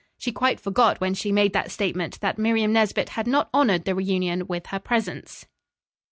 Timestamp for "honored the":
3.53-3.93